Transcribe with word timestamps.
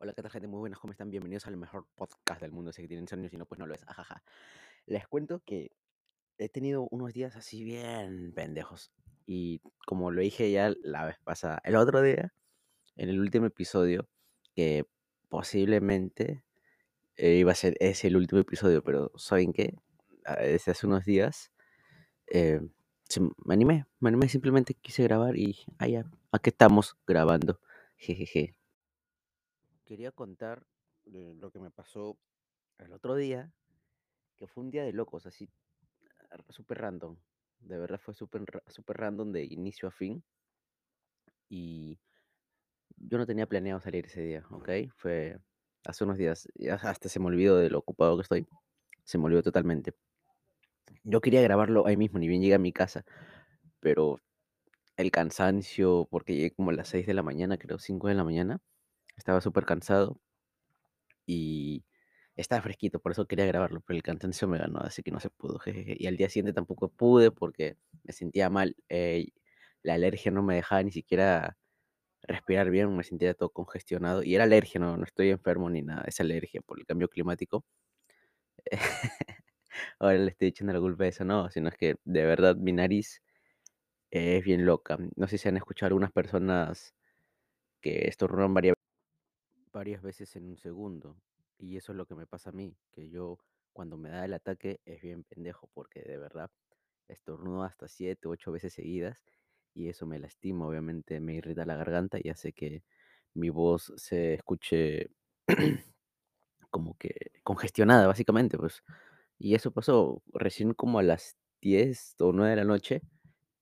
Hola, 0.00 0.12
¿qué 0.12 0.22
tal, 0.22 0.30
gente? 0.30 0.46
Muy 0.46 0.60
buenas, 0.60 0.78
¿cómo 0.78 0.92
están? 0.92 1.10
Bienvenidos 1.10 1.48
al 1.48 1.56
mejor 1.56 1.84
podcast 1.96 2.40
del 2.40 2.52
mundo. 2.52 2.72
Si 2.72 2.86
tienen 2.86 3.08
sueños, 3.08 3.32
si 3.32 3.36
no, 3.36 3.46
pues 3.46 3.58
no 3.58 3.66
lo 3.66 3.74
es. 3.74 3.82
Ajaja. 3.88 4.22
Les 4.86 5.08
cuento 5.08 5.42
que 5.44 5.72
he 6.38 6.48
tenido 6.48 6.86
unos 6.92 7.12
días 7.12 7.34
así 7.34 7.64
bien 7.64 8.32
pendejos. 8.32 8.92
Y 9.26 9.60
como 9.88 10.12
lo 10.12 10.20
dije 10.20 10.52
ya 10.52 10.72
la 10.84 11.04
vez 11.04 11.18
pasada, 11.24 11.60
el 11.64 11.74
otro 11.74 12.00
día, 12.00 12.32
en 12.94 13.08
el 13.08 13.18
último 13.18 13.46
episodio, 13.46 14.08
que 14.54 14.86
posiblemente 15.28 16.44
eh, 17.16 17.34
iba 17.34 17.50
a 17.50 17.56
ser 17.56 17.74
ese 17.80 18.06
el 18.06 18.18
último 18.18 18.40
episodio, 18.40 18.84
pero 18.84 19.10
¿saben 19.16 19.52
qué? 19.52 19.74
Ah, 20.24 20.36
Desde 20.36 20.70
hace 20.70 20.86
unos 20.86 21.06
días 21.06 21.50
eh, 22.28 22.60
me 23.44 23.54
animé, 23.54 23.86
me 23.98 24.10
animé, 24.10 24.28
simplemente 24.28 24.74
quise 24.74 25.02
grabar 25.02 25.36
y 25.36 25.58
ah, 25.78 25.88
ya, 25.88 26.04
aquí 26.30 26.50
estamos 26.50 26.96
grabando. 27.04 27.60
Jejeje. 27.96 28.57
Quería 29.88 30.12
contar 30.12 30.66
eh, 31.06 31.34
lo 31.40 31.50
que 31.50 31.58
me 31.58 31.70
pasó 31.70 32.18
el 32.76 32.92
otro 32.92 33.14
día, 33.14 33.50
que 34.36 34.46
fue 34.46 34.62
un 34.62 34.70
día 34.70 34.84
de 34.84 34.92
locos, 34.92 35.24
así, 35.24 35.48
súper 36.50 36.76
random. 36.76 37.16
De 37.60 37.78
verdad 37.78 37.98
fue 37.98 38.12
súper 38.12 38.44
súper 38.66 38.98
random 38.98 39.32
de 39.32 39.44
inicio 39.44 39.88
a 39.88 39.90
fin. 39.90 40.22
Y 41.48 41.98
yo 42.98 43.16
no 43.16 43.24
tenía 43.24 43.46
planeado 43.46 43.80
salir 43.80 44.04
ese 44.04 44.20
día, 44.20 44.46
¿ok? 44.50 44.68
Fue 44.94 45.38
hace 45.86 46.04
unos 46.04 46.18
días, 46.18 46.46
hasta 46.82 47.08
se 47.08 47.18
me 47.18 47.28
olvidó 47.28 47.56
de 47.56 47.70
lo 47.70 47.78
ocupado 47.78 48.18
que 48.18 48.22
estoy. 48.24 48.46
Se 49.04 49.16
me 49.16 49.24
olvidó 49.24 49.42
totalmente. 49.42 49.94
Yo 51.02 51.22
quería 51.22 51.40
grabarlo 51.40 51.86
ahí 51.86 51.96
mismo, 51.96 52.18
ni 52.18 52.28
bien 52.28 52.42
llegué 52.42 52.56
a 52.56 52.58
mi 52.58 52.74
casa, 52.74 53.06
pero 53.80 54.20
el 54.98 55.10
cansancio, 55.10 56.06
porque 56.10 56.34
llegué 56.34 56.50
como 56.54 56.72
a 56.72 56.74
las 56.74 56.88
6 56.88 57.06
de 57.06 57.14
la 57.14 57.22
mañana, 57.22 57.56
creo 57.56 57.78
5 57.78 58.08
de 58.08 58.14
la 58.14 58.24
mañana, 58.24 58.60
estaba 59.18 59.40
súper 59.42 59.64
cansado 59.66 60.20
y 61.26 61.84
estaba 62.36 62.62
fresquito, 62.62 63.00
por 63.00 63.12
eso 63.12 63.26
quería 63.26 63.46
grabarlo, 63.46 63.80
pero 63.80 63.96
el 63.96 64.02
cansancio 64.02 64.48
me 64.48 64.58
ganó, 64.58 64.80
así 64.80 65.02
que 65.02 65.10
no 65.10 65.20
se 65.20 65.30
pudo. 65.30 65.60
Y 65.66 66.06
al 66.06 66.16
día 66.16 66.28
siguiente 66.28 66.52
tampoco 66.52 66.88
pude 66.88 67.30
porque 67.30 67.76
me 68.04 68.12
sentía 68.12 68.50
mal. 68.50 68.76
eh, 68.88 69.26
la 69.82 69.94
alergia 69.94 70.30
no 70.32 70.42
me 70.42 70.56
dejaba 70.56 70.82
ni 70.82 70.90
siquiera 70.92 71.56
respirar 72.22 72.70
bien, 72.70 72.96
me 72.96 73.04
sentía 73.04 73.34
todo 73.34 73.50
congestionado. 73.52 74.22
Y 74.24 74.34
era 74.36 74.44
alergia, 74.44 74.80
no, 74.80 74.96
no 74.98 75.04
estoy 75.04 75.30
enfermo 75.30 75.70
ni 75.70 75.82
nada, 75.82 76.04
es 76.08 76.20
alergia 76.20 76.62
por 76.62 76.80
el 76.80 76.86
cambio 76.86 77.08
climático. 77.10 77.64
Ahora 79.98 80.18
le 80.18 80.30
estoy 80.30 80.48
echando 80.48 80.72
la 80.72 80.80
culpa 80.80 81.04
de 81.04 81.10
eso, 81.10 81.24
no, 81.24 81.50
sino 81.50 81.68
es 81.68 81.76
que 81.76 81.96
de 82.04 82.24
verdad 82.26 82.56
mi 82.56 82.72
nariz 82.72 83.22
es 84.12 84.44
bien 84.44 84.66
loca. 84.66 84.98
No 85.16 85.28
sé 85.28 85.38
si 85.38 85.48
han 85.48 85.56
escuchado 85.58 85.88
algunas 85.88 86.12
personas 86.12 86.94
que 87.82 88.08
estornudan 88.08 88.54
varias 88.54 88.76
varias 89.78 90.02
veces 90.02 90.36
en 90.36 90.46
un 90.48 90.58
segundo. 90.58 91.16
Y 91.58 91.76
eso 91.76 91.92
es 91.92 91.96
lo 91.98 92.06
que 92.06 92.14
me 92.14 92.26
pasa 92.26 92.50
a 92.50 92.52
mí, 92.52 92.76
que 92.92 93.08
yo 93.10 93.38
cuando 93.72 93.96
me 93.96 94.10
da 94.10 94.24
el 94.24 94.34
ataque 94.34 94.80
es 94.86 95.02
bien 95.02 95.24
pendejo, 95.24 95.68
porque 95.74 96.02
de 96.02 96.18
verdad 96.18 96.50
estornudo 97.08 97.62
hasta 97.64 97.88
siete, 97.88 98.28
ocho 98.28 98.52
veces 98.52 98.74
seguidas 98.74 99.24
y 99.74 99.88
eso 99.88 100.06
me 100.06 100.18
lastima, 100.18 100.66
obviamente 100.66 101.20
me 101.20 101.34
irrita 101.34 101.64
la 101.66 101.76
garganta 101.76 102.18
y 102.22 102.28
hace 102.30 102.52
que 102.52 102.84
mi 103.34 103.50
voz 103.50 103.92
se 103.96 104.34
escuche 104.34 105.10
como 106.70 106.96
que 106.98 107.32
congestionada, 107.44 108.06
básicamente, 108.06 108.58
pues. 108.58 108.82
Y 109.38 109.54
eso 109.54 109.72
pasó 109.72 110.22
recién 110.34 110.74
como 110.74 110.98
a 110.98 111.02
las 111.02 111.36
10 111.62 112.16
o 112.20 112.32
9 112.32 112.50
de 112.52 112.56
la 112.56 112.64
noche, 112.64 113.02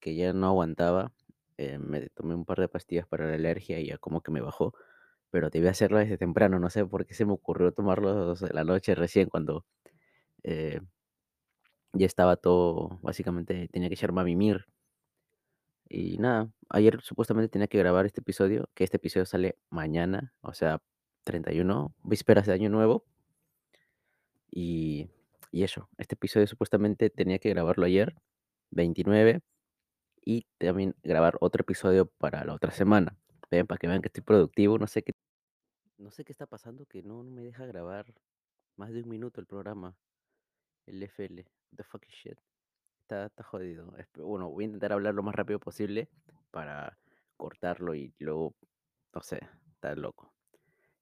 que 0.00 0.17
ya 0.17 0.33
no 0.33 0.48
aguantaba. 0.48 1.12
eh, 1.59 1.78
me 1.78 2.09
tomé 2.11 2.34
un 2.37 2.44
par 2.47 2.61
de 2.61 2.69
pastillas 2.69 3.06
para 3.09 3.27
la 3.28 3.34
alergia 3.34 3.81
y 3.81 3.89
ya 3.89 3.98
como 3.98 4.22
que 4.22 4.31
me 4.33 4.41
bajó 4.42 4.75
pero 5.31 5.51
debí 5.51 5.69
hacerlo 5.69 5.99
desde 5.99 6.19
temprano, 6.19 6.59
no 6.59 6.71
sé 6.71 6.85
por 6.87 7.07
qué 7.07 7.15
se 7.15 7.25
me 7.25 7.33
ocurrió 7.33 7.73
tomarlo 7.73 8.35
en 8.35 8.55
la 8.55 8.65
noche 8.65 8.95
recién 8.95 9.29
cuando 9.29 9.65
eh, 10.43 10.81
ya 11.93 12.07
estaba 12.07 12.37
todo, 12.37 12.99
básicamente 13.03 13.69
tenía 13.69 13.89
que 13.89 13.95
echarme 13.95 14.21
a 14.21 14.25
mimir. 14.25 14.67
Y 15.89 16.19
nada, 16.19 16.50
ayer 16.69 17.00
supuestamente 17.03 17.49
tenía 17.49 17.69
que 17.69 17.78
grabar 17.78 18.06
este 18.06 18.21
episodio, 18.21 18.69
que 18.75 18.84
este 18.84 18.97
episodio 18.99 19.27
sale 19.27 19.56
mañana, 19.71 20.34
o 20.41 20.53
sea, 20.53 20.81
31, 21.25 21.95
vísperas 22.05 22.47
de 22.47 22.53
Año 22.55 22.71
Nuevo. 22.71 23.05
Y, 24.50 25.09
y 25.53 25.65
eso, 25.65 25.89
este 25.99 26.15
episodio 26.15 26.47
supuestamente 26.47 27.11
tenía 27.11 27.39
que 27.39 27.50
grabarlo 27.50 27.87
ayer, 27.87 28.15
29, 28.71 29.43
y 30.25 30.47
también 30.59 30.95
grabar 31.03 31.37
otro 31.41 31.62
episodio 31.62 32.06
para 32.06 32.45
la 32.45 32.55
otra 32.55 32.73
semana. 32.73 33.17
Ven, 33.50 33.67
para 33.67 33.79
que 33.79 33.87
vean 33.87 34.03
que 34.03 34.09
estoy 34.09 34.25
productivo, 34.25 34.79
no 34.79 34.87
sé 34.89 35.03
qué, 35.03 35.12
no 35.99 36.11
sé 36.11 36.25
qué 36.25 36.33
está 36.33 36.47
pasando, 36.47 36.87
que 36.87 37.03
no, 37.03 37.23
no 37.23 37.31
me 37.31 37.43
deja 37.43 37.67
grabar 37.67 38.15
más 38.77 38.93
de 38.93 39.03
un 39.03 39.09
minuto 39.09 39.41
el 39.41 39.47
programa. 39.47 39.97
El 40.87 41.03
FL, 41.03 41.45
the 41.75 41.83
fucking 41.84 42.11
shit. 42.11 42.39
Está, 43.03 43.27
está 43.27 43.45
jodido. 43.45 43.93
Bueno, 44.17 44.51
voy 44.51 44.65
a 44.65 44.67
intentar 44.67 44.93
hablar 44.93 45.15
lo 45.15 45.23
más 45.23 45.35
rápido 45.35 45.59
posible 45.59 46.09
para 46.51 46.99
cortarlo 47.37 47.95
y 47.95 48.15
luego, 48.19 48.55
no 49.15 49.23
sé, 49.23 49.41
está 49.73 49.95
loco. 49.95 50.33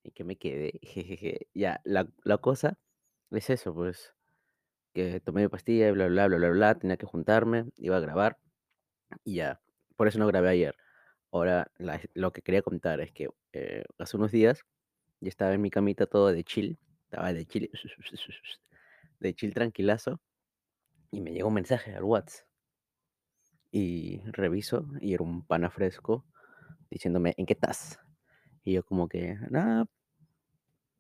¿En 0.05 0.13
qué 0.13 0.25
me 0.25 0.37
quedé? 0.37 0.79
Jejeje. 0.83 1.49
Ya, 1.55 1.81
la, 1.85 2.09
la 2.25 2.39
cosa 2.39 2.79
es 3.31 3.51
eso, 3.51 3.75
pues, 3.75 4.15
que 4.95 5.21
tomé 5.21 5.43
mi 5.43 5.49
pastilla 5.49 5.89
y 5.89 5.93
bla, 5.93 6.07
bla, 6.09 6.29
bla, 6.29 6.39
bla, 6.39 6.51
bla, 6.51 6.75
tenía 6.77 6.97
que 6.97 7.07
juntarme, 7.07 7.67
iba 7.77 7.97
a 7.97 8.01
grabar 8.01 8.39
y 9.25 9.37
ya. 9.37 9.61
Por 9.97 10.09
eso 10.09 10.19
no 10.19 10.27
grabé 10.27 10.51
ayer. 10.51 10.77
Ahora, 11.33 11.71
lo 12.15 12.33
que 12.33 12.43
quería 12.43 12.63
contar 12.63 13.01
es 13.01 13.13
que 13.13 13.29
eh, 13.53 13.85
hace 13.99 14.17
unos 14.17 14.33
días 14.33 14.65
yo 15.25 15.31
estaba 15.31 15.55
en 15.55 15.63
mi 15.63 15.71
camita 15.71 16.07
todo 16.07 16.31
de 16.31 16.45
chill, 16.45 16.79
estaba 17.05 17.33
de 17.33 17.47
chill, 17.47 17.71
de 19.21 19.35
chill 19.35 19.55
tranquilazo 19.55 20.21
y 21.11 21.21
me 21.23 21.33
llegó 21.33 21.49
un 21.49 21.55
mensaje 21.55 21.95
al 21.95 22.05
WhatsApp. 22.05 22.47
Y 23.73 24.21
reviso 24.27 24.87
y 25.01 25.15
era 25.15 25.25
un 25.25 25.45
pana 25.45 25.71
fresco 25.71 26.25
diciéndome, 26.91 27.35
¿en 27.39 27.47
qué 27.47 27.55
estás? 27.55 27.99
Y 28.65 28.75
yo 28.75 28.85
como 28.85 29.09
que, 29.09 29.37
nada, 29.51 29.87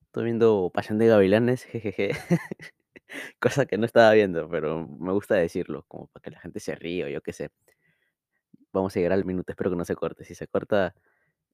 estoy 0.07 0.25
viendo 0.25 0.71
Pasión 0.73 0.99
de 0.99 1.09
Gavilanes, 1.09 1.65
jejeje. 1.65 2.11
Cosa 3.41 3.67
que 3.67 3.77
no 3.77 3.85
estaba 3.85 4.13
viendo, 4.13 4.49
pero 4.49 4.89
me 4.89 5.13
gusta 5.13 5.35
decirlo, 5.35 5.85
como 5.87 6.07
para 6.09 6.23
que 6.23 6.31
la 6.31 6.41
gente 6.41 6.61
se 6.61 6.75
ríe 6.75 7.05
o 7.05 7.09
yo 7.09 7.21
qué 7.21 7.33
sé. 7.33 7.51
Vamos 8.73 8.97
a 8.97 8.99
llegar 8.99 9.13
al 9.13 9.25
minuto, 9.25 9.53
espero 9.53 9.71
que 9.71 9.77
no 9.77 9.85
se 9.85 9.95
corte. 9.95 10.25
Si 10.25 10.35
se 10.35 10.49
corta, 10.49 10.95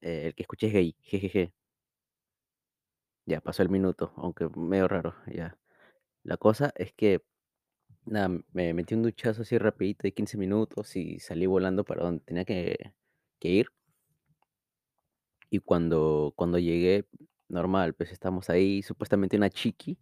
eh, 0.00 0.26
el 0.26 0.34
que 0.34 0.42
escuche 0.44 0.68
es 0.68 0.72
gay, 0.72 0.96
jejeje. 1.02 1.52
Ya 3.30 3.40
pasó 3.40 3.62
el 3.62 3.70
minuto, 3.70 4.12
aunque 4.16 4.48
medio 4.56 4.86
raro, 4.88 5.14
ya. 5.26 5.56
La 6.24 6.36
cosa 6.38 6.72
es 6.76 6.92
que, 6.94 7.22
nada, 8.06 8.28
me 8.52 8.74
metí 8.74 8.94
un 8.94 9.02
duchazo 9.04 9.42
así 9.42 9.58
rapidito 9.58 10.02
de 10.04 10.14
15 10.14 10.38
minutos 10.38 10.96
y 10.96 11.20
salí 11.20 11.46
volando 11.46 11.84
para 11.84 12.04
donde 12.04 12.24
tenía 12.24 12.44
que, 12.46 12.92
ir. 13.42 13.68
Y 15.50 15.58
cuando, 15.60 16.32
cuando 16.36 16.58
llegué, 16.58 17.06
normal, 17.48 17.94
pues 17.94 18.12
estamos 18.12 18.50
ahí, 18.50 18.82
supuestamente 18.82 19.36
una 19.36 19.50
chiqui, 19.50 19.98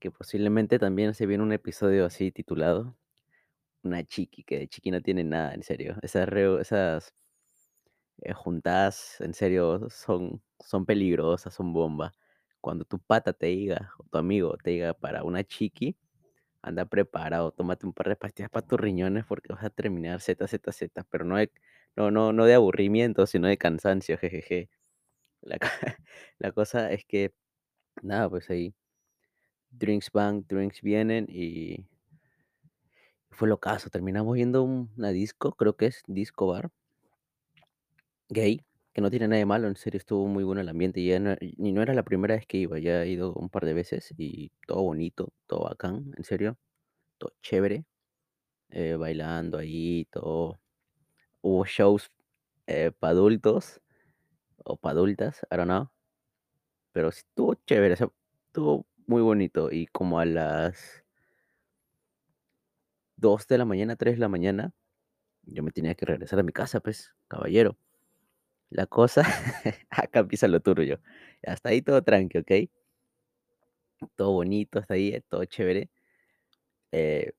que 0.00 0.10
posiblemente 0.12 0.78
también 0.78 1.14
se 1.14 1.26
viene 1.26 1.44
un 1.44 1.52
episodio 1.52 2.06
así 2.06 2.32
titulado, 2.32 2.96
una 3.84 4.04
chiqui, 4.04 4.44
que 4.44 4.60
de 4.60 4.68
chiqui 4.68 4.90
no 4.92 5.02
tiene 5.02 5.24
nada, 5.24 5.54
en 5.54 5.62
serio. 5.64 5.96
Esas, 6.02 6.28
reo- 6.28 6.60
esas 6.60 7.14
eh, 8.22 8.32
juntadas, 8.32 9.20
en 9.20 9.34
serio, 9.34 9.88
son, 9.90 10.42
son 10.64 10.86
peligrosas, 10.86 11.54
son 11.54 11.72
bomba. 11.72 12.12
Cuando 12.66 12.84
tu 12.84 12.98
pata 12.98 13.32
te 13.32 13.46
diga, 13.46 13.92
o 13.98 14.02
tu 14.10 14.18
amigo 14.18 14.56
te 14.58 14.70
diga 14.72 14.92
para 14.94 15.22
una 15.22 15.44
chiqui, 15.44 15.96
anda 16.62 16.84
preparado, 16.86 17.52
tómate 17.52 17.86
un 17.86 17.92
par 17.94 18.08
de 18.08 18.16
pastillas 18.16 18.50
para 18.50 18.66
tus 18.66 18.80
riñones 18.80 19.24
porque 19.26 19.52
vas 19.52 19.64
a 19.64 19.70
terminar 19.70 20.20
Z, 20.20 20.48
Z, 20.48 20.72
Z, 20.72 21.04
pero 21.10 21.24
no 21.24 21.36
de, 21.38 21.52
no, 21.96 22.10
no, 22.10 22.32
no 22.32 22.44
de 22.46 22.54
aburrimiento, 22.54 23.26
sino 23.26 23.48
de 23.48 23.58
cansancio, 23.58 24.18
jejeje. 24.18 24.70
La, 25.42 25.58
la 26.38 26.52
cosa 26.52 26.92
es 26.92 27.04
que, 27.06 27.34
nada, 28.02 28.30
pues 28.30 28.50
ahí, 28.50 28.74
drinks 29.70 30.10
van, 30.12 30.44
drinks 30.48 30.82
vienen 30.82 31.26
y 31.30 31.86
fue 33.30 33.46
lo 33.48 33.60
caso. 33.60 33.88
Terminamos 33.88 34.34
viendo 34.34 34.62
un- 34.64 34.90
una 34.96 35.10
disco, 35.10 35.52
creo 35.52 35.76
que 35.76 35.86
es 35.86 36.02
disco 36.08 36.48
bar, 36.48 36.70
gay, 38.30 38.60
que 38.96 39.02
no 39.02 39.10
tiene 39.10 39.28
nada 39.28 39.40
de 39.40 39.44
malo, 39.44 39.68
en 39.68 39.76
serio 39.76 39.98
estuvo 39.98 40.26
muy 40.26 40.42
bueno 40.42 40.62
el 40.62 40.70
ambiente. 40.70 41.00
Y, 41.00 41.08
ya 41.08 41.20
no, 41.20 41.36
no 41.58 41.82
era 41.82 41.92
la 41.92 42.02
primera 42.02 42.34
vez 42.34 42.46
que 42.46 42.56
iba, 42.56 42.78
ya 42.78 43.02
he 43.02 43.10
ido 43.10 43.34
un 43.34 43.50
par 43.50 43.66
de 43.66 43.74
veces 43.74 44.14
y 44.16 44.50
todo 44.66 44.82
bonito, 44.84 45.34
todo 45.46 45.64
bacán, 45.64 46.14
en 46.16 46.24
serio, 46.24 46.56
todo 47.18 47.34
chévere, 47.42 47.84
eh, 48.70 48.96
bailando 48.96 49.58
ahí, 49.58 50.06
todo. 50.10 50.58
Hubo 51.42 51.66
shows 51.66 52.10
para 53.00 53.12
adultos 53.12 53.82
o 54.64 54.76
para 54.78 54.92
adultas, 54.92 55.46
I 55.52 55.56
don't 55.56 55.68
know, 55.68 55.90
pero 56.92 57.12
sí 57.12 57.20
estuvo 57.28 57.54
chévere, 57.66 57.94
o 57.94 57.96
sea, 57.98 58.08
estuvo 58.46 58.86
muy 59.06 59.22
bonito. 59.22 59.70
Y 59.72 59.88
como 59.88 60.20
a 60.20 60.24
las 60.24 61.04
2 63.16 63.46
de 63.46 63.58
la 63.58 63.66
mañana, 63.66 63.96
3 63.96 64.14
de 64.16 64.20
la 64.20 64.28
mañana, 64.28 64.72
yo 65.44 65.62
me 65.62 65.72
tenía 65.72 65.94
que 65.94 66.06
regresar 66.06 66.38
a 66.40 66.42
mi 66.44 66.52
casa, 66.52 66.80
pues, 66.80 67.14
caballero. 67.28 67.76
La 68.70 68.86
cosa, 68.86 69.22
acá 69.90 70.20
empieza 70.20 70.48
lo 70.48 70.60
turbio. 70.60 71.00
Hasta 71.44 71.70
ahí 71.70 71.82
todo 71.82 72.02
tranqui, 72.02 72.38
¿ok? 72.38 72.52
Todo 74.16 74.32
bonito, 74.32 74.78
hasta 74.78 74.94
ahí, 74.94 75.20
todo 75.28 75.44
chévere. 75.44 75.88
Eh, 76.92 77.32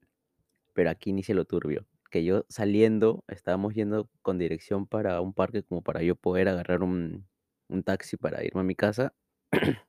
pero 0.74 0.90
aquí 0.90 1.12
inicia 1.12 1.36
lo 1.36 1.46
turbio. 1.46 1.88
Que 2.12 2.24
yo 2.26 2.46
saliendo, 2.50 3.24
estábamos 3.28 3.76
yendo 3.76 4.10
con 4.22 4.40
dirección 4.40 4.88
para 4.88 5.22
un 5.22 5.34
parque 5.34 5.64
como 5.64 5.84
para 5.84 6.04
yo 6.04 6.16
poder 6.16 6.50
agarrar 6.50 6.84
un, 6.84 7.28
un 7.70 7.84
taxi 7.84 8.18
para 8.18 8.44
irme 8.46 8.62
a 8.62 8.66
mi 8.66 8.76
casa. 8.76 9.14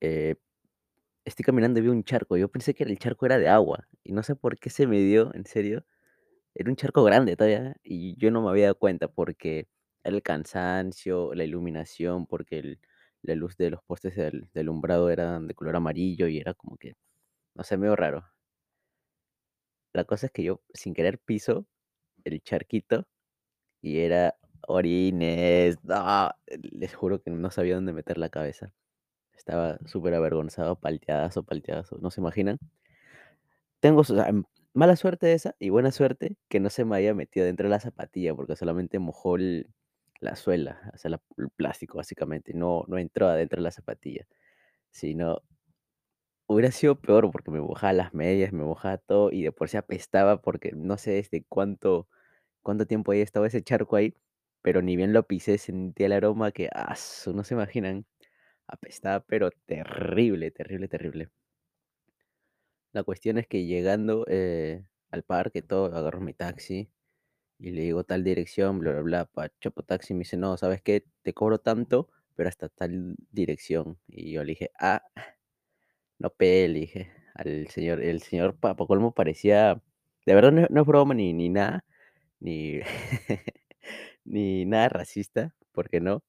Eh, 0.00 0.36
estoy 1.24 1.44
caminando 1.44 1.80
y 1.80 1.82
veo 1.84 1.92
un 1.92 2.04
charco. 2.04 2.36
Yo 2.36 2.50
pensé 2.50 2.74
que 2.74 2.84
el 2.84 2.98
charco 2.98 3.26
era 3.26 3.38
de 3.38 3.48
agua. 3.48 3.88
Y 4.04 4.12
no 4.12 4.22
sé 4.22 4.36
por 4.36 4.58
qué 4.58 4.70
se 4.70 4.86
me 4.86 5.00
dio, 5.00 5.34
en 5.34 5.46
serio. 5.46 5.84
Era 6.54 6.70
un 6.70 6.76
charco 6.76 7.02
grande 7.04 7.36
todavía. 7.36 7.74
Y 7.82 8.16
yo 8.18 8.30
no 8.30 8.42
me 8.42 8.50
había 8.50 8.64
dado 8.66 8.78
cuenta 8.78 9.08
porque 9.08 9.68
era 10.04 10.16
el 10.16 10.22
cansancio, 10.22 11.34
la 11.34 11.44
iluminación, 11.44 12.26
porque 12.26 12.58
el- 12.58 12.80
la 13.22 13.34
luz 13.34 13.56
de 13.56 13.70
los 13.70 13.82
postes 13.84 14.16
del, 14.16 14.48
del 14.54 14.62
alumbrado 14.66 15.10
eran 15.10 15.46
de 15.48 15.54
color 15.54 15.76
amarillo 15.76 16.26
y 16.28 16.38
era 16.38 16.54
como 16.54 16.76
que, 16.78 16.94
no 17.54 17.64
sé, 17.64 17.76
medio 17.78 17.96
raro. 17.96 18.24
La 19.92 20.04
cosa 20.04 20.26
es 20.26 20.32
que 20.32 20.42
yo 20.42 20.60
sin 20.74 20.94
querer 20.94 21.18
piso 21.18 21.66
el 22.24 22.42
charquito 22.42 23.06
y 23.82 24.00
era 24.00 24.36
orines. 24.68 25.76
No, 25.84 26.30
les 26.72 26.94
juro 26.94 27.22
que 27.22 27.30
no 27.32 27.50
sabía 27.52 27.76
dónde 27.76 27.92
meter 27.94 28.18
la 28.18 28.30
cabeza. 28.30 28.72
Estaba 29.34 29.78
súper 29.86 30.14
avergonzado, 30.14 30.76
palteadazo, 30.80 31.44
palteadazo, 31.44 31.98
¿no 32.00 32.10
se 32.12 32.20
imaginan? 32.22 32.58
Tengo, 33.80 34.02
mala 34.74 34.96
suerte 34.96 35.32
esa 35.32 35.56
y 35.58 35.70
buena 35.70 35.90
suerte 35.92 36.36
que 36.48 36.60
no 36.60 36.70
se 36.70 36.84
me 36.84 36.96
haya 36.96 37.14
metido 37.14 37.46
dentro 37.46 37.64
de 37.66 37.70
la 37.70 37.80
zapatilla 37.80 38.34
porque 38.34 38.56
solamente 38.56 38.98
mojó 38.98 39.36
el- 39.36 39.68
la 40.20 40.36
suela, 40.36 40.90
o 40.94 40.98
sea, 40.98 41.10
la- 41.12 41.22
el 41.38 41.50
plástico 41.50 41.98
básicamente, 41.98 42.52
no, 42.54 42.84
no 42.88 42.98
entró 42.98 43.28
adentro 43.28 43.58
de 43.58 43.64
la 43.64 43.70
zapatilla. 43.72 44.26
Si 44.92 45.14
no, 45.14 45.42
hubiera 46.46 46.70
sido 46.72 47.00
peor 47.00 47.30
porque 47.30 47.50
me 47.50 47.60
mojaba 47.60 47.92
las 47.92 48.12
medias, 48.14 48.52
me 48.52 48.64
mojaba 48.64 48.98
todo 48.98 49.30
y 49.32 49.42
de 49.42 49.52
por 49.52 49.68
sí 49.68 49.76
apestaba 49.76 50.40
porque 50.42 50.72
no 50.72 50.98
sé 50.98 51.12
desde 51.12 51.44
cuánto, 51.48 52.08
cuánto 52.62 52.86
tiempo 52.86 53.12
había 53.12 53.24
estado 53.24 53.46
ese 53.46 53.62
charco 53.62 53.96
ahí, 53.96 54.16
pero 54.62 54.82
ni 54.82 54.96
bien 54.96 55.12
lo 55.14 55.26
pisé, 55.26 55.58
sentí 55.58 56.04
el 56.04 56.12
aroma 56.14 56.52
que, 56.52 56.68
ah, 56.74 56.96
no 57.34 57.44
se 57.44 57.54
imaginan, 57.54 58.06
apestaba, 58.68 59.20
pero 59.26 59.50
terrible, 59.66 60.50
terrible, 60.52 60.88
terrible. 60.88 61.30
La 62.92 63.02
cuestión 63.04 63.38
es 63.38 63.46
que 63.46 63.64
llegando 63.66 64.24
eh, 64.28 64.84
al 65.10 65.22
parque, 65.22 65.62
todo, 65.62 65.86
agarro 65.96 66.20
mi 66.20 66.34
taxi 66.34 66.90
y 67.58 67.70
le 67.72 67.82
digo 67.82 68.04
tal 68.04 68.24
dirección, 68.24 68.80
bla, 68.80 68.92
bla, 68.92 69.02
bla, 69.02 69.24
pa 69.26 69.50
Chapo 69.60 69.82
Taxi 69.84 70.14
me 70.14 70.20
dice, 70.20 70.36
no, 70.36 70.56
¿sabes 70.56 70.82
qué? 70.82 71.04
Te 71.22 71.34
cobro 71.34 71.60
tanto, 71.60 72.08
pero 72.36 72.48
hasta 72.48 72.68
tal 72.70 73.16
dirección. 73.32 73.98
Y 74.08 74.32
yo 74.32 74.44
le 74.44 74.52
dije, 74.52 74.72
ah, 74.80 75.02
no 76.18 76.30
pegué, 76.30 76.68
le 76.68 76.80
dije 76.80 77.12
al 77.34 77.68
señor. 77.68 78.02
El 78.02 78.22
señor, 78.22 78.56
pa, 78.58 78.76
pa 78.76 78.86
colmo, 78.86 79.12
parecía, 79.12 79.82
de 80.26 80.34
verdad 80.34 80.52
no, 80.52 80.66
no 80.70 80.80
es 80.82 80.86
broma 80.86 81.14
ni, 81.14 81.32
ni 81.32 81.48
nada, 81.48 81.84
ni, 82.40 82.80
ni 84.24 84.64
nada 84.66 84.88
racista, 84.90 85.54
porque 85.72 86.00
no, 86.00 86.22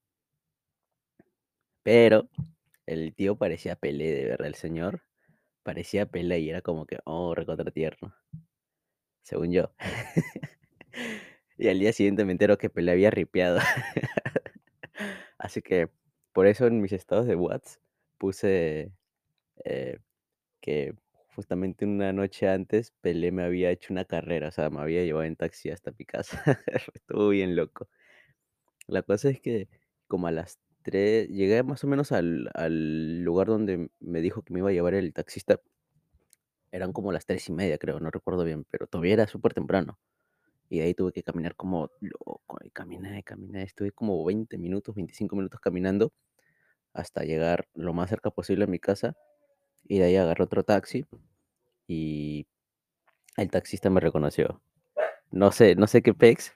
pero 1.82 2.28
el 2.86 3.14
tío 3.14 3.36
parecía 3.36 3.76
Pelé, 3.76 4.12
de 4.12 4.24
verdad, 4.26 4.48
el 4.48 4.54
señor 4.54 5.02
parecía 5.62 6.06
Pelé 6.06 6.40
y 6.40 6.50
era 6.50 6.62
como 6.62 6.86
que, 6.86 6.98
oh, 7.04 7.34
recontra 7.34 7.70
tierno. 7.70 8.14
Según 9.22 9.52
yo. 9.52 9.72
Y 11.58 11.68
al 11.68 11.78
día 11.78 11.92
siguiente 11.92 12.24
me 12.24 12.32
entero 12.32 12.58
que 12.58 12.70
Pelé 12.70 12.90
había 12.92 13.10
ripiado. 13.10 13.60
Así 15.38 15.62
que 15.62 15.90
por 16.32 16.46
eso 16.46 16.66
en 16.66 16.80
mis 16.80 16.92
estados 16.92 17.26
de 17.26 17.36
WhatsApp 17.36 17.80
puse 18.18 18.92
eh, 19.64 19.98
que 20.60 20.94
justamente 21.36 21.84
una 21.84 22.12
noche 22.12 22.48
antes 22.48 22.92
Pelé 23.00 23.32
me 23.32 23.44
había 23.44 23.70
hecho 23.70 23.92
una 23.92 24.04
carrera, 24.04 24.48
o 24.48 24.50
sea, 24.52 24.70
me 24.70 24.80
había 24.80 25.04
llevado 25.04 25.24
en 25.24 25.36
taxi 25.36 25.70
hasta 25.70 25.92
mi 25.98 26.04
casa. 26.04 26.42
Estuvo 26.94 27.28
bien 27.28 27.56
loco. 27.56 27.88
La 28.86 29.02
cosa 29.02 29.30
es 29.30 29.40
que 29.40 29.68
como 30.08 30.26
a 30.26 30.32
las 30.32 30.58
3 30.82 31.28
llegué 31.28 31.62
más 31.62 31.84
o 31.84 31.86
menos 31.86 32.12
al, 32.12 32.50
al 32.54 33.22
lugar 33.22 33.48
donde 33.48 33.90
me 34.00 34.20
dijo 34.20 34.42
que 34.42 34.52
me 34.52 34.60
iba 34.60 34.70
a 34.70 34.72
llevar 34.72 34.94
el 34.94 35.12
taxista. 35.12 35.60
Eran 36.72 36.92
como 36.92 37.12
las 37.12 37.26
tres 37.26 37.48
y 37.48 37.52
media, 37.52 37.78
creo, 37.78 38.00
no 38.00 38.10
recuerdo 38.10 38.44
bien, 38.44 38.64
pero 38.70 38.86
todavía 38.86 39.14
era 39.14 39.26
súper 39.26 39.54
temprano. 39.54 39.98
Y 40.70 40.78
de 40.78 40.86
ahí 40.86 40.94
tuve 40.94 41.12
que 41.12 41.22
caminar 41.22 41.54
como 41.54 41.90
loco, 42.00 42.58
y 42.64 42.70
caminé, 42.70 43.22
caminé, 43.22 43.62
estuve 43.62 43.92
como 43.92 44.24
20 44.24 44.56
minutos, 44.58 44.94
25 44.94 45.36
minutos 45.36 45.60
caminando 45.60 46.12
hasta 46.94 47.24
llegar 47.24 47.68
lo 47.74 47.92
más 47.92 48.10
cerca 48.10 48.30
posible 48.30 48.64
a 48.64 48.66
mi 48.66 48.78
casa 48.78 49.16
y 49.84 49.98
de 49.98 50.04
ahí 50.04 50.16
agarré 50.16 50.44
otro 50.44 50.64
taxi 50.64 51.06
y 51.86 52.46
el 53.36 53.50
taxista 53.50 53.90
me 53.90 54.00
reconoció. 54.00 54.62
No 55.30 55.52
sé, 55.52 55.74
no 55.74 55.86
sé 55.86 56.02
qué 56.02 56.14
pex, 56.14 56.54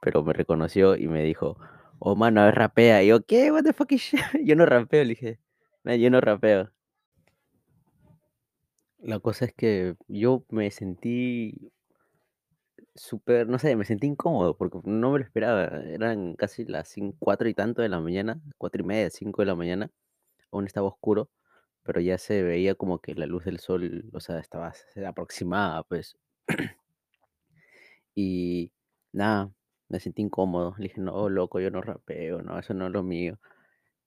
pero 0.00 0.22
me 0.22 0.32
reconoció 0.32 0.96
y 0.96 1.08
me 1.08 1.22
dijo, 1.22 1.58
oh 2.04 2.14
mano, 2.16 2.42
a 2.42 2.44
ver, 2.46 2.54
rapea. 2.56 3.02
Y 3.02 3.08
yo, 3.08 3.24
¿qué? 3.24 3.50
What 3.50 3.64
the 3.64 3.72
fuck 3.72 3.90
is 3.92 4.02
shit? 4.02 4.20
Yo 4.44 4.56
no 4.56 4.66
rapeo, 4.66 5.02
le 5.02 5.10
dije, 5.10 5.38
"Man, 5.84 5.98
yo 6.00 6.10
no 6.10 6.20
rapeo. 6.20 6.70
La 8.98 9.18
cosa 9.20 9.46
es 9.46 9.54
que 9.54 9.96
yo 10.08 10.44
me 10.50 10.70
sentí 10.70 11.72
Súper, 12.96 13.48
no 13.48 13.58
sé, 13.58 13.74
me 13.76 13.84
sentí 13.84 14.06
incómodo 14.06 14.56
porque 14.56 14.78
no 14.84 15.10
me 15.12 15.18
lo 15.18 15.24
esperaba. 15.24 15.64
Eran 15.84 16.34
casi 16.36 16.64
las 16.64 16.88
cin 16.88 17.12
4 17.18 17.48
y 17.48 17.54
tanto 17.54 17.82
de 17.82 17.88
la 17.88 18.00
mañana, 18.00 18.40
4 18.58 18.82
y 18.82 18.86
media, 18.86 19.10
5 19.10 19.42
de 19.42 19.46
la 19.46 19.54
mañana. 19.56 19.90
Aún 20.52 20.66
estaba 20.66 20.88
oscuro, 20.88 21.30
pero 21.84 22.00
ya 22.00 22.18
se 22.18 22.42
veía 22.42 22.74
como 22.76 23.00
que 23.00 23.14
la 23.14 23.26
luz 23.26 23.44
del 23.44 23.60
sol, 23.60 24.10
o 24.14 24.20
sea, 24.20 24.38
estaba, 24.40 24.74
se 24.74 25.06
aproximaba, 25.06 25.82
pues. 25.84 26.16
Y 28.16 28.72
nada, 29.12 29.50
me 29.94 30.00
sentí 30.00 30.22
incómodo. 30.22 30.74
Le 30.78 30.84
dije, 30.84 31.00
no, 31.00 31.28
loco, 31.28 31.60
yo 31.60 31.70
no 31.70 31.80
rapeo, 31.82 32.42
no, 32.42 32.58
eso 32.58 32.74
no 32.74 32.86
es 32.86 32.92
lo 32.92 33.02
mío. 33.02 33.38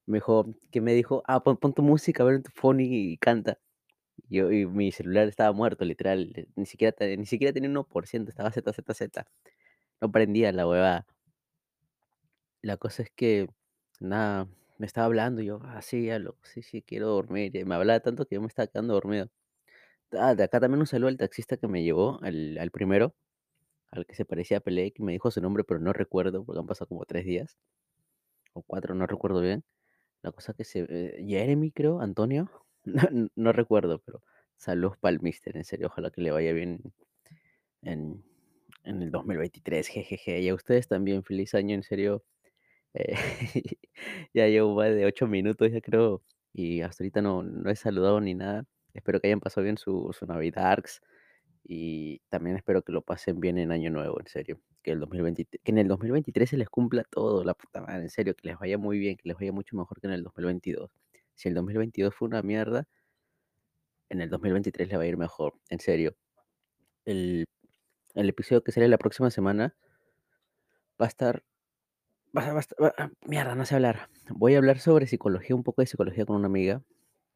Me 0.07 0.17
dijo, 0.19 0.47
¿qué 0.71 0.81
me 0.81 0.93
dijo? 0.93 1.23
Ah, 1.27 1.43
pon, 1.43 1.57
tu 1.73 1.83
música, 1.83 2.23
a 2.23 2.25
ver 2.27 2.35
en 2.37 2.43
tu 2.43 2.51
phone 2.55 2.81
y, 2.81 3.17
canta. 3.17 3.59
Y 4.29 4.37
Yo, 4.37 4.49
mi 4.71 4.91
celular 4.91 5.27
estaba 5.29 5.53
muerto, 5.53 5.85
literal. 5.85 6.33
eh, 6.35 6.47
Ni 6.55 6.65
siquiera, 6.67 6.95
ni 7.17 7.25
siquiera 7.27 7.53
tenía 7.53 7.69
un 7.69 7.77
uno 7.77 7.87
por 7.87 8.07
ciento 8.07 8.31
estaba 8.31 8.51
Z, 8.51 8.73
Z, 8.73 8.93
Z. 8.95 9.27
No 10.01 10.11
prendía 10.11 10.51
la 10.53 10.67
huevada. 10.67 11.07
La 12.61 12.77
cosa 12.77 13.03
es 13.03 13.09
que, 13.11 13.47
nada, 13.99 14.47
me 14.77 14.85
estaba 14.85 15.05
hablando, 15.05 15.41
yo, 15.41 15.59
ah, 15.63 15.81
sí, 15.81 16.05
ya 16.05 16.19
lo, 16.19 16.37
sí, 16.43 16.61
sí, 16.61 16.81
quiero 16.81 17.07
dormir. 17.09 17.51
Me 17.65 17.75
hablaba 17.75 17.99
tanto 17.99 18.25
que 18.25 18.35
yo 18.35 18.41
me 18.41 18.47
estaba 18.47 18.67
quedando 18.67 18.93
dormido. 18.93 19.29
Ah, 20.13 20.35
de 20.35 20.43
acá 20.43 20.59
también 20.61 20.81
un 20.81 20.87
saludo 20.87 21.09
al 21.09 21.17
taxista 21.17 21.57
que 21.57 21.67
me 21.69 21.83
llevó, 21.83 22.19
al, 22.23 22.57
al 22.59 22.71
primero, 22.71 23.15
al 23.91 24.05
que 24.05 24.15
se 24.15 24.25
parecía 24.25 24.57
a 24.57 24.59
Pelé, 24.61 24.91
que 24.91 25.03
me 25.03 25.13
dijo 25.13 25.31
su 25.31 25.41
nombre, 25.41 25.63
pero 25.63 25.79
no 25.79 25.93
recuerdo, 25.93 26.43
porque 26.45 26.59
han 26.59 26.67
pasado 26.67 26.87
como 26.87 27.05
tres 27.05 27.25
días, 27.25 27.57
o 28.53 28.61
cuatro, 28.63 28.95
no 28.95 29.07
recuerdo 29.07 29.41
bien. 29.41 29.63
La 30.23 30.31
cosa 30.31 30.53
que 30.53 30.63
se, 30.65 30.85
eh, 30.89 31.23
Jeremy, 31.27 31.71
creo, 31.71 32.01
Antonio, 32.01 32.49
no, 32.85 33.29
no 33.35 33.51
recuerdo, 33.53 33.99
pero 33.99 34.23
saludos 34.57 34.97
para 34.97 35.13
el 35.13 35.21
mister, 35.21 35.57
en 35.57 35.63
serio, 35.63 35.87
ojalá 35.87 36.11
que 36.11 36.21
le 36.21 36.31
vaya 36.31 36.53
bien 36.53 36.81
en, 37.83 38.23
en 38.83 39.01
el 39.01 39.11
2023, 39.11 39.87
jejeje. 39.87 40.41
Y 40.41 40.49
a 40.49 40.55
ustedes 40.55 40.87
también, 40.87 41.23
feliz 41.23 41.53
año, 41.55 41.75
en 41.75 41.83
serio. 41.83 42.23
Eh, 42.93 43.15
ya 44.33 44.47
llevo 44.47 44.75
más 44.75 44.89
de 44.95 45.05
8 45.05 45.27
minutos, 45.27 45.71
ya 45.71 45.81
creo, 45.81 46.23
y 46.53 46.81
hasta 46.81 47.03
ahorita 47.03 47.21
no, 47.21 47.43
no 47.43 47.69
he 47.69 47.75
saludado 47.75 48.19
ni 48.21 48.33
nada. 48.35 48.65
Espero 48.93 49.19
que 49.21 49.27
hayan 49.27 49.39
pasado 49.39 49.63
bien 49.63 49.77
su, 49.77 50.11
su 50.17 50.25
Navidad 50.25 50.83
y 51.69 52.19
también 52.29 52.55
espero 52.55 52.81
que 52.81 52.93
lo 52.93 53.01
pasen 53.01 53.41
bien 53.41 53.57
en 53.57 53.71
Año 53.73 53.91
Nuevo, 53.91 54.19
en 54.21 54.27
serio. 54.27 54.61
Que, 54.83 54.91
el 54.91 55.01
2023, 55.01 55.61
que 55.63 55.71
en 55.71 55.77
el 55.79 55.87
2023 55.89 56.49
se 56.49 56.57
les 56.57 56.69
cumpla 56.69 57.03
todo, 57.03 57.43
la 57.43 57.53
puta 57.53 57.81
madre, 57.81 58.03
en 58.03 58.09
serio, 58.09 58.35
que 58.35 58.47
les 58.47 58.57
vaya 58.57 58.77
muy 58.77 58.97
bien, 58.99 59.17
que 59.17 59.27
les 59.27 59.37
vaya 59.37 59.51
mucho 59.51 59.75
mejor 59.75 59.99
que 59.99 60.07
en 60.07 60.13
el 60.13 60.23
2022. 60.23 60.89
Si 61.35 61.49
el 61.49 61.55
2022 61.55 62.15
fue 62.15 62.29
una 62.29 62.41
mierda, 62.41 62.87
en 64.09 64.21
el 64.21 64.29
2023 64.29 64.87
le 64.87 64.97
va 64.97 65.03
a 65.03 65.07
ir 65.07 65.17
mejor, 65.17 65.55
en 65.69 65.79
serio. 65.81 66.15
El, 67.05 67.45
el 68.15 68.29
episodio 68.29 68.63
que 68.63 68.71
sale 68.71 68.87
la 68.87 68.97
próxima 68.97 69.29
semana 69.29 69.75
va 71.01 71.05
a 71.05 71.09
estar 71.09 71.43
Basta, 72.33 72.53
basta, 72.53 72.75
ba 72.77 72.93
ah, 72.97 73.09
mierda, 73.25 73.55
no 73.55 73.65
sé 73.65 73.75
hablar. 73.75 74.09
Voy 74.29 74.53
a 74.55 74.57
hablar 74.59 74.79
sobre 74.79 75.07
psicología, 75.07 75.55
un 75.55 75.63
poco 75.63 75.81
de 75.81 75.87
psicología 75.87 76.25
con 76.25 76.35
una 76.35 76.47
amiga 76.47 76.83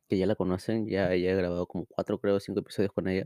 que 0.08 0.18
ya 0.18 0.28
la 0.28 0.36
conocen, 0.36 0.88
ya 0.88 1.16
ya 1.16 1.32
he 1.32 1.36
grabado 1.36 1.66
como 1.68 1.86
4 1.88 2.20
creo, 2.20 2.40
5 2.40 2.60
episodios 2.60 2.94
con 2.94 3.08
ella, 3.08 3.26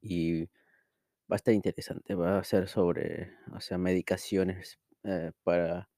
y 0.00 0.44
va 0.44 1.34
a 1.34 1.36
estar 1.36 1.54
interesante. 1.54 2.14
Va 2.14 2.38
a 2.38 2.44
ser 2.44 2.68
sobre, 2.68 3.32
o 3.54 3.60
sea, 3.60 3.78
medicaciones, 3.78 4.78
eh, 5.04 5.32
para 5.44 5.88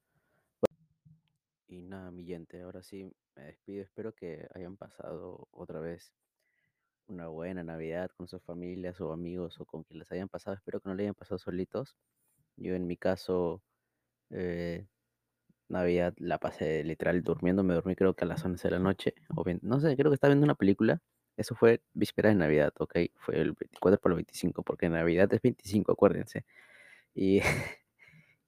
y 1.72 1.80
nada, 1.82 2.10
mi 2.10 2.24
gente, 2.24 2.60
ahora 2.60 2.82
sí 2.82 3.10
me 3.34 3.44
despido. 3.44 3.82
Espero 3.82 4.12
que 4.14 4.46
hayan 4.54 4.76
pasado 4.76 5.48
otra 5.52 5.80
vez 5.80 6.12
una 7.06 7.28
buena 7.28 7.64
Navidad 7.64 8.10
con 8.16 8.28
sus 8.28 8.42
familias 8.42 9.00
o 9.00 9.12
amigos 9.12 9.58
o 9.60 9.64
con 9.64 9.82
quien 9.84 9.98
les 10.00 10.12
hayan 10.12 10.28
pasado. 10.28 10.54
Espero 10.54 10.80
que 10.80 10.90
no 10.90 10.94
le 10.94 11.04
hayan 11.04 11.14
pasado 11.14 11.38
solitos. 11.38 11.96
Yo 12.56 12.74
en 12.74 12.86
mi 12.86 12.98
caso, 12.98 13.62
eh, 14.30 14.86
Navidad 15.68 16.14
la 16.18 16.38
pasé 16.38 16.84
literal 16.84 17.22
durmiendo, 17.22 17.64
me 17.64 17.74
dormí 17.74 17.96
creo 17.96 18.14
que 18.14 18.24
a 18.24 18.28
las 18.28 18.44
11 18.44 18.68
de 18.68 18.72
la 18.72 18.78
noche, 18.80 19.14
o 19.34 19.44
bien, 19.44 19.58
no 19.62 19.80
sé, 19.80 19.96
creo 19.96 20.10
que 20.10 20.16
estaba 20.16 20.34
viendo 20.34 20.44
una 20.44 20.54
película. 20.56 21.00
Eso 21.36 21.54
fue 21.54 21.82
víspera 21.94 22.28
de 22.28 22.34
Navidad, 22.36 22.72
¿ok? 22.78 22.96
Fue 23.16 23.36
el 23.40 23.52
24 23.52 24.00
para 24.00 24.12
el 24.12 24.16
25, 24.16 24.62
porque 24.62 24.88
Navidad 24.88 25.32
es 25.32 25.40
25, 25.42 25.92
acuérdense. 25.92 26.44
Y, 27.14 27.40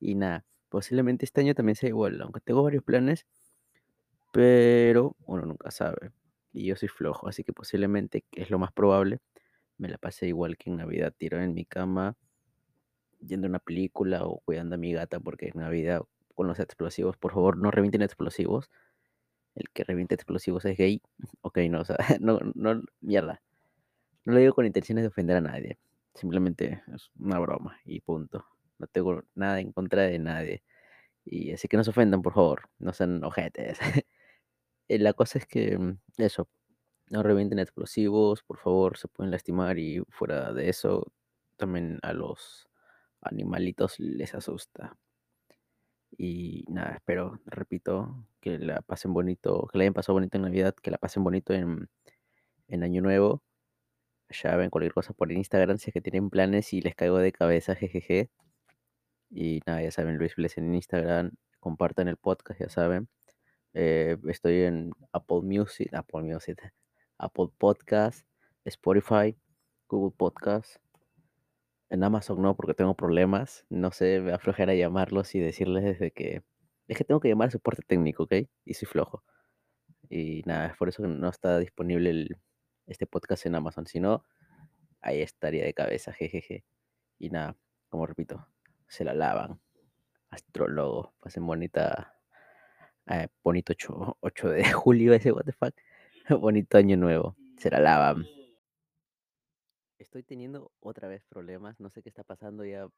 y 0.00 0.14
nada, 0.14 0.44
posiblemente 0.68 1.24
este 1.24 1.40
año 1.40 1.54
también 1.54 1.76
sea 1.76 1.88
igual, 1.88 2.20
aunque 2.20 2.40
tengo 2.40 2.62
varios 2.62 2.84
planes, 2.84 3.26
pero 4.32 5.16
uno 5.26 5.46
nunca 5.46 5.70
sabe. 5.70 6.10
Y 6.52 6.66
yo 6.66 6.76
soy 6.76 6.88
flojo, 6.88 7.28
así 7.28 7.44
que 7.44 7.52
posiblemente, 7.52 8.24
que 8.30 8.42
es 8.42 8.50
lo 8.50 8.58
más 8.58 8.72
probable, 8.72 9.20
me 9.78 9.88
la 9.88 9.98
pasé 9.98 10.26
igual 10.28 10.56
que 10.56 10.70
en 10.70 10.76
Navidad, 10.76 11.12
tirado 11.16 11.42
en 11.42 11.54
mi 11.54 11.64
cama, 11.64 12.16
viendo 13.20 13.46
una 13.48 13.58
película 13.58 14.24
o 14.24 14.40
cuidando 14.40 14.74
a 14.74 14.78
mi 14.78 14.92
gata, 14.92 15.20
porque 15.20 15.48
en 15.48 15.60
Navidad 15.60 16.02
con 16.34 16.46
los 16.46 16.58
explosivos, 16.60 17.16
por 17.16 17.32
favor, 17.32 17.56
no 17.56 17.70
revienten 17.70 18.02
explosivos. 18.02 18.70
El 19.54 19.70
que 19.70 19.84
reviente 19.84 20.14
explosivos 20.14 20.64
es 20.64 20.76
gay. 20.76 21.02
Ok, 21.42 21.58
no, 21.70 21.80
o 21.80 21.84
sea, 21.84 21.96
no, 22.20 22.40
no, 22.54 22.82
mierda. 23.00 23.42
No 24.25 24.32
lo 24.34 24.38
digo 24.40 24.54
con 24.54 24.66
intenciones 24.66 25.02
de 25.02 25.08
ofender 25.08 25.37
a 25.37 25.40
nadie. 25.40 25.78
Simplemente 26.14 26.82
es 26.94 27.11
una 27.18 27.38
broma 27.38 27.78
y 27.84 28.00
punto. 28.00 28.46
No 28.78 28.87
tengo 28.87 29.23
nada 29.34 29.61
en 29.61 29.73
contra 29.73 30.02
de 30.02 30.18
nadie. 30.18 30.62
Y 31.25 31.52
así 31.52 31.68
que 31.68 31.76
no 31.76 31.84
se 31.84 31.90
ofendan, 31.90 32.23
por 32.23 32.34
favor. 32.34 32.70
No 32.78 32.92
sean 32.92 33.23
ojetes. 33.25 33.78
Eh, 34.88 34.99
La 34.99 35.14
cosa 35.14 35.38
es 35.38 35.46
que 35.46 35.78
mm, 35.78 35.99
eso, 36.18 36.46
no 37.11 37.23
revienten 37.23 37.58
explosivos, 37.58 38.42
por 38.42 38.58
favor, 38.58 38.99
se 38.99 39.08
pueden 39.08 39.30
lastimar 39.30 39.78
y 39.78 40.02
fuera 40.11 40.52
de 40.52 40.68
eso, 40.68 41.12
también 41.56 41.99
a 42.02 42.12
los 42.12 42.68
animalitos 43.23 43.99
les 43.99 44.34
asusta. 44.34 44.99
Y 46.16 46.64
nada, 46.68 46.94
espero, 46.96 47.40
repito, 47.46 48.26
que 48.44 48.58
la 48.58 48.82
pasen 48.82 49.14
bonito, 49.14 49.68
que 49.72 49.78
la 49.78 49.84
hayan 49.84 49.94
pasado 49.94 50.14
bonito 50.14 50.36
en 50.36 50.42
Navidad, 50.42 50.74
que 50.74 50.90
la 50.90 50.98
pasen 50.98 51.24
bonito 51.24 51.54
en, 51.54 51.88
en 52.68 52.82
Año 52.84 53.00
Nuevo. 53.00 53.42
Ya 54.30 54.56
ven 54.56 54.70
cualquier 54.70 54.92
cosa 54.92 55.14
por 55.14 55.32
Instagram 55.32 55.78
si 55.78 55.90
es 55.90 55.94
que 55.94 56.00
tienen 56.02 56.28
planes 56.30 56.72
y 56.74 56.82
les 56.82 56.94
caigo 56.94 57.18
de 57.18 57.32
cabeza, 57.32 57.74
jejeje. 57.74 58.30
Y 59.30 59.60
nada, 59.66 59.82
ya 59.82 59.90
saben, 59.90 60.18
Luis 60.18 60.36
Bless 60.36 60.58
en 60.58 60.74
Instagram, 60.74 61.32
compartan 61.58 62.08
el 62.08 62.18
podcast, 62.18 62.60
ya 62.60 62.68
saben. 62.68 63.08
Eh, 63.72 64.18
estoy 64.28 64.62
en 64.62 64.92
Apple 65.12 65.40
Music, 65.42 65.92
Apple 65.94 66.22
Music, 66.22 66.58
Apple 67.18 67.48
Podcast, 67.58 68.26
Spotify, 68.66 69.36
Google 69.88 70.14
Podcast. 70.16 70.76
En 71.88 72.04
Amazon 72.04 72.42
no, 72.42 72.56
porque 72.56 72.74
tengo 72.74 72.94
problemas. 72.94 73.64
No 73.70 73.90
sé, 73.90 74.20
me 74.20 74.32
aflojera 74.32 74.74
llamarlos 74.74 75.34
y 75.34 75.40
decirles 75.40 75.84
desde 75.84 76.10
que... 76.10 76.42
Es 76.86 76.98
que 76.98 77.04
tengo 77.04 77.20
que 77.20 77.28
llamar 77.28 77.48
a 77.48 77.52
soporte 77.52 77.82
técnico, 77.86 78.24
¿ok? 78.24 78.34
Y 78.64 78.74
soy 78.74 78.86
flojo. 78.86 79.24
Y 80.08 80.42
nada, 80.44 80.66
es 80.66 80.76
por 80.76 80.88
eso 80.88 81.02
que 81.02 81.08
no 81.08 81.28
está 81.28 81.58
disponible 81.58 82.28
este 82.86 83.06
podcast 83.06 83.46
en 83.46 83.54
Amazon. 83.54 83.86
Si 83.86 84.00
no, 84.00 84.24
ahí 85.00 85.22
estaría 85.22 85.64
de 85.64 85.74
cabeza, 85.74 86.12
jejeje. 86.12 86.64
Y 87.18 87.30
nada, 87.30 87.56
como 87.88 88.06
repito, 88.06 88.46
se 88.88 89.04
la 89.04 89.14
lavan. 89.14 89.60
Astrólogo, 90.30 91.14
pasen 91.20 91.46
bonita, 91.46 92.18
eh, 93.06 93.28
bonito 93.42 93.72
8, 93.72 94.18
8 94.20 94.48
de 94.50 94.64
julio 94.72 95.14
ese, 95.14 95.32
what. 95.32 95.44
Bonito 96.40 96.78
año 96.78 96.96
nuevo, 96.96 97.36
se 97.58 97.70
la 97.70 97.78
lavan. 97.78 98.24
Estoy 99.98 100.22
teniendo 100.22 100.72
otra 100.80 101.06
vez 101.06 101.24
problemas, 101.24 101.78
no 101.80 101.90
sé 101.90 102.02
qué 102.02 102.08
está 102.08 102.24
pasando, 102.24 102.64
ya 102.64 102.88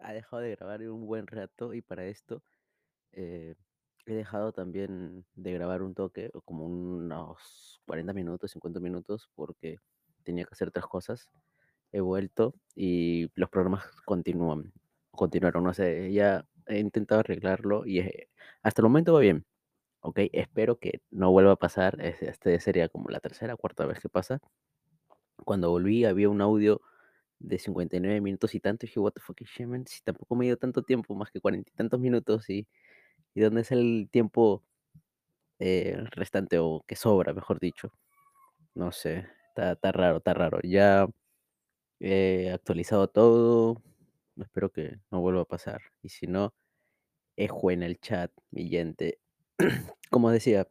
ha 0.00 0.12
dejado 0.12 0.42
de 0.42 0.54
grabar 0.54 0.82
un 0.82 1.06
buen 1.06 1.26
rato 1.26 1.74
y 1.74 1.82
para 1.82 2.06
esto 2.06 2.42
eh, 3.16 3.54
he 4.06 4.14
dejado 4.14 4.52
también 4.52 5.24
de 5.34 5.52
grabar 5.52 5.82
un 5.82 5.94
toque, 5.94 6.30
como 6.44 6.66
unos 6.66 7.80
40 7.86 8.12
minutos, 8.12 8.50
50 8.52 8.80
minutos, 8.80 9.30
porque 9.34 9.78
tenía 10.24 10.44
que 10.44 10.52
hacer 10.52 10.68
otras 10.68 10.86
cosas. 10.86 11.30
He 11.92 12.00
vuelto 12.00 12.54
y 12.74 13.30
los 13.36 13.50
problemas 13.50 13.86
continúan, 14.06 14.72
continuaron, 15.12 15.64
no 15.64 15.74
sé, 15.74 16.12
ya 16.12 16.46
he 16.66 16.78
intentado 16.80 17.20
arreglarlo 17.20 17.86
y 17.86 18.00
eh, 18.00 18.28
hasta 18.62 18.82
el 18.82 18.84
momento 18.88 19.14
va 19.14 19.20
bien, 19.20 19.46
¿ok? 20.02 20.20
Espero 20.32 20.78
que 20.78 21.02
no 21.10 21.32
vuelva 21.32 21.52
a 21.52 21.56
pasar, 21.56 22.00
es- 22.02 22.22
este 22.22 22.60
sería 22.60 22.88
como 22.90 23.10
la 23.10 23.20
tercera, 23.20 23.56
cuarta 23.56 23.86
vez 23.86 24.00
que 24.00 24.08
pasa. 24.10 24.40
Cuando 25.44 25.70
volví 25.70 26.04
había 26.04 26.28
un 26.28 26.40
audio 26.40 26.80
de 27.38 27.58
59 27.58 28.20
minutos 28.20 28.54
y 28.54 28.60
tanto, 28.60 28.86
y 28.86 28.88
dije, 28.88 29.00
what 29.00 29.12
the 29.12 29.20
fuck 29.20 29.40
man? 29.66 29.86
Si 29.86 30.02
tampoco 30.02 30.34
me 30.36 30.46
dio 30.46 30.56
tanto 30.56 30.82
tiempo, 30.82 31.14
más 31.14 31.30
que 31.30 31.40
cuarenta 31.40 31.70
y 31.70 31.74
tantos 31.76 32.00
minutos, 32.00 32.48
y, 32.50 32.66
y 33.34 33.40
dónde 33.40 33.62
es 33.62 33.72
el 33.72 34.08
tiempo 34.10 34.62
eh, 35.58 35.96
restante 36.12 36.58
o 36.58 36.84
que 36.86 36.96
sobra, 36.96 37.34
mejor 37.34 37.60
dicho. 37.60 37.92
No 38.74 38.92
sé, 38.92 39.26
está, 39.48 39.72
está 39.72 39.92
raro, 39.92 40.18
está 40.18 40.34
raro. 40.34 40.60
Ya 40.62 41.06
he 42.00 42.50
actualizado 42.52 43.08
todo, 43.08 43.82
espero 44.38 44.70
que 44.70 44.98
no 45.10 45.20
vuelva 45.20 45.42
a 45.42 45.46
pasar. 45.46 45.82
Y 46.02 46.10
si 46.10 46.26
no, 46.26 46.54
ejo 47.36 47.70
en 47.70 47.82
el 47.82 47.98
chat, 48.00 48.32
mi 48.50 48.68
gente. 48.68 49.18
Como 50.10 50.30
decía, 50.30 50.68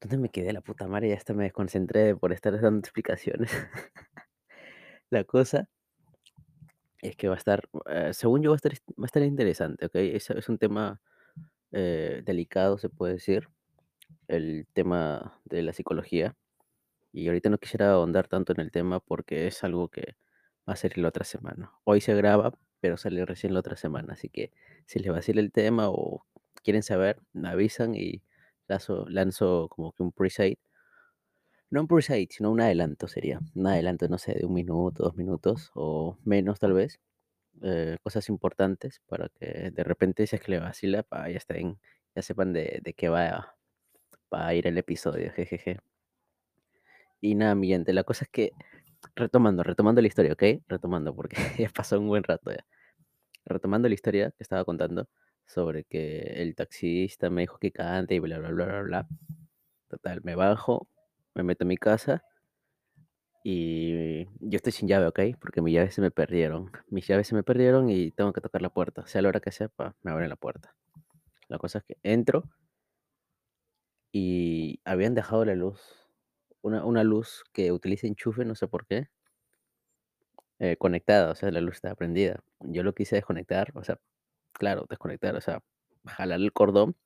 ¿dónde 0.00 0.18
me 0.18 0.30
quedé 0.30 0.52
la 0.52 0.60
puta 0.60 0.86
madre? 0.88 1.10
Ya 1.10 1.16
hasta 1.16 1.34
me 1.34 1.44
desconcentré 1.44 2.16
por 2.16 2.32
estar 2.32 2.60
dando 2.60 2.80
explicaciones. 2.80 3.50
La 5.10 5.24
cosa 5.24 5.68
es 7.08 7.16
que 7.16 7.28
va 7.28 7.34
a 7.34 7.38
estar, 7.38 7.68
eh, 7.88 8.10
según 8.14 8.42
yo, 8.42 8.50
va 8.50 8.54
a 8.54 8.56
estar, 8.56 8.72
va 8.72 9.04
a 9.04 9.06
estar 9.06 9.22
interesante, 9.22 9.86
¿ok? 9.86 9.94
Es, 9.96 10.30
es 10.30 10.48
un 10.48 10.58
tema 10.58 11.00
eh, 11.72 12.22
delicado, 12.24 12.78
se 12.78 12.88
puede 12.88 13.14
decir, 13.14 13.48
el 14.28 14.66
tema 14.72 15.40
de 15.44 15.62
la 15.62 15.72
psicología. 15.72 16.36
Y 17.12 17.28
ahorita 17.28 17.50
no 17.50 17.58
quisiera 17.58 17.92
ahondar 17.92 18.28
tanto 18.28 18.52
en 18.52 18.60
el 18.60 18.70
tema 18.72 19.00
porque 19.00 19.46
es 19.46 19.64
algo 19.64 19.88
que 19.88 20.16
va 20.68 20.74
a 20.74 20.76
salir 20.76 20.98
la 20.98 21.08
otra 21.08 21.24
semana. 21.24 21.72
Hoy 21.84 22.00
se 22.00 22.14
graba, 22.14 22.54
pero 22.80 22.96
sale 22.96 23.24
recién 23.26 23.54
la 23.54 23.60
otra 23.60 23.76
semana. 23.76 24.14
Así 24.14 24.28
que 24.28 24.52
si 24.86 24.98
les 25.00 25.12
vacila 25.12 25.40
el 25.40 25.52
tema 25.52 25.88
o 25.90 26.24
quieren 26.62 26.82
saber, 26.82 27.20
me 27.32 27.48
avisan 27.48 27.94
y 27.94 28.22
lanzo, 28.68 29.06
lanzo 29.08 29.68
como 29.68 29.92
que 29.92 30.02
un 30.02 30.12
pre-site. 30.12 30.60
No 31.74 31.80
un 31.80 31.88
pre-site, 31.88 32.32
sino 32.36 32.52
un 32.52 32.60
adelanto 32.60 33.08
sería. 33.08 33.40
Un 33.56 33.66
adelanto, 33.66 34.06
no 34.08 34.16
sé, 34.16 34.34
de 34.34 34.46
un 34.46 34.54
minuto, 34.54 35.02
dos 35.02 35.16
minutos 35.16 35.72
o 35.74 36.16
menos 36.24 36.60
tal 36.60 36.72
vez. 36.72 37.00
eh, 37.62 37.98
cosas 38.02 38.28
importantes 38.28 39.00
para 39.08 39.28
que 39.30 39.70
de 39.72 39.84
repente 39.84 40.26
si 40.26 40.36
es 40.36 40.42
que 40.42 40.52
le 40.52 40.60
vacila, 40.60 41.02
pa, 41.04 41.28
ya 41.30 41.38
estén, 41.38 41.78
ya 42.14 42.22
sepan 42.22 42.52
de, 42.52 42.80
de 42.84 42.94
qué 42.94 43.08
va, 43.08 43.56
va 44.34 44.46
a 44.48 44.54
ir 44.54 44.66
el 44.68 44.78
episodio, 44.78 45.32
jejeje. 45.32 45.80
Y 47.20 47.34
nada, 47.34 47.54
mi 47.54 47.68
gente, 47.68 47.92
la 47.92 48.04
cosa 48.04 48.24
es 48.24 48.30
que, 48.30 48.52
retomando, 49.16 49.62
retomando 49.62 50.00
la 50.00 50.08
historia, 50.08 50.32
¿ok? 50.34 50.42
Retomando, 50.68 51.14
porque 51.14 51.36
ya 51.58 51.70
pasó 51.70 51.98
un 52.00 52.08
buen 52.08 52.24
rato 52.24 52.50
ya. 52.52 52.64
Retomando 53.46 53.88
la 53.88 53.94
historia 53.94 54.30
que 54.32 54.42
estaba 54.42 54.64
contando 54.64 55.08
sobre 55.46 55.84
que 55.84 56.20
el 56.42 56.54
taxista 56.54 57.30
me 57.30 57.42
dijo 57.42 57.58
que 57.58 57.72
cante 57.72 58.14
y 58.16 58.18
bla, 58.20 58.38
bla, 58.38 58.50
bla, 58.50 58.66
bla, 58.66 58.82
bla. 58.82 59.08
Total, 59.88 60.20
me 60.24 60.34
bajo, 60.36 60.88
me 61.34 61.42
meto 61.42 61.64
a 61.64 61.66
mi 61.66 61.76
casa 61.76 62.24
y 63.42 64.24
yo 64.40 64.56
estoy 64.56 64.72
sin 64.72 64.88
llave, 64.88 65.06
¿ok? 65.06 65.20
Porque 65.38 65.60
mis 65.60 65.74
llaves 65.74 65.94
se 65.94 66.00
me 66.00 66.10
perdieron. 66.10 66.70
Mis 66.88 67.06
llaves 67.06 67.28
se 67.28 67.34
me 67.34 67.42
perdieron 67.42 67.90
y 67.90 68.10
tengo 68.10 68.32
que 68.32 68.40
tocar 68.40 68.62
la 68.62 68.70
puerta. 68.70 69.06
Sea 69.06 69.20
la 69.20 69.28
hora 69.28 69.40
que 69.40 69.52
sepa, 69.52 69.94
me 70.02 70.10
abren 70.12 70.30
la 70.30 70.36
puerta. 70.36 70.74
La 71.48 71.58
cosa 71.58 71.78
es 71.78 71.84
que 71.84 71.98
entro 72.02 72.44
y 74.12 74.80
habían 74.84 75.14
dejado 75.14 75.44
la 75.44 75.54
luz, 75.54 75.80
una, 76.62 76.84
una 76.84 77.04
luz 77.04 77.44
que 77.52 77.72
utiliza 77.72 78.06
enchufe, 78.06 78.44
no 78.44 78.54
sé 78.54 78.68
por 78.68 78.86
qué, 78.86 79.08
eh, 80.60 80.76
conectada, 80.76 81.32
o 81.32 81.34
sea, 81.34 81.50
la 81.50 81.60
luz 81.60 81.76
estaba 81.76 81.94
prendida. 81.96 82.42
Yo 82.60 82.82
lo 82.82 82.94
quise 82.94 83.16
desconectar, 83.16 83.72
o 83.74 83.84
sea, 83.84 83.98
claro, 84.52 84.86
desconectar, 84.88 85.34
o 85.36 85.40
sea, 85.40 85.62
jalar 86.06 86.40
el 86.40 86.52
cordón 86.52 86.96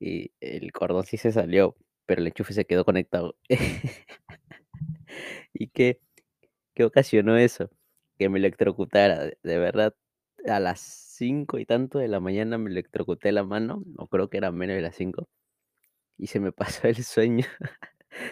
y 0.00 0.32
el 0.40 0.72
cordón 0.72 1.04
sí 1.04 1.16
se 1.18 1.32
salió, 1.32 1.76
pero 2.10 2.22
el 2.22 2.26
enchufe 2.26 2.52
se 2.54 2.64
quedó 2.64 2.84
conectado. 2.84 3.36
¿Y 5.52 5.68
qué, 5.68 6.00
qué 6.74 6.84
ocasionó 6.84 7.36
eso? 7.36 7.70
Que 8.18 8.28
me 8.28 8.38
electrocutara, 8.38 9.26
de 9.42 9.58
verdad, 9.58 9.94
a 10.46 10.60
las 10.60 10.80
cinco 10.80 11.58
y 11.58 11.66
tanto 11.66 11.98
de 11.98 12.08
la 12.08 12.20
mañana 12.20 12.58
me 12.58 12.70
electrocuté 12.70 13.32
la 13.32 13.44
mano, 13.44 13.84
o 13.98 14.08
creo 14.08 14.30
que 14.30 14.38
era 14.38 14.52
menos 14.52 14.76
de 14.76 14.82
las 14.82 14.96
cinco, 14.96 15.28
y 16.18 16.28
se 16.28 16.40
me 16.40 16.52
pasó 16.82 16.88
el 16.88 17.04
sueño. 17.04 17.46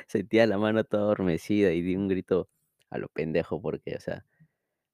Sentía 0.08 0.46
la 0.46 0.58
mano 0.58 0.84
toda 0.84 1.04
adormecida 1.04 1.72
y 1.72 1.82
di 1.82 1.96
un 1.96 2.08
grito 2.08 2.48
a 2.90 2.98
lo 2.98 3.08
pendejo 3.08 3.60
porque, 3.62 3.96
o 3.96 4.00
sea, 4.00 4.24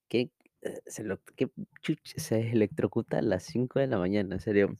¿qué, 0.08 0.30
eh, 0.62 0.80
se 0.86 1.04
lo, 1.04 1.20
qué 1.36 1.48
chuch- 1.82 2.18
se 2.18 2.50
electrocuta 2.52 3.18
a 3.18 3.22
las 3.22 3.44
5 3.44 3.80
de 3.80 3.86
la 3.88 3.98
mañana? 3.98 4.36
En 4.36 4.40
serio, 4.40 4.76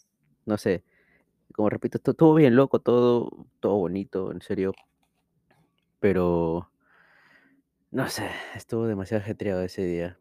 no 0.46 0.58
sé. 0.58 0.84
Como 1.54 1.70
repito, 1.70 2.00
todo 2.00 2.34
bien 2.34 2.56
loco, 2.56 2.80
todo, 2.80 3.46
todo 3.60 3.76
bonito, 3.76 4.32
en 4.32 4.42
serio, 4.42 4.74
pero 6.00 6.68
no 7.92 8.08
sé, 8.08 8.28
estuvo 8.56 8.86
demasiado 8.88 9.22
ajetreado 9.22 9.62
ese 9.62 9.82
día. 9.84 10.18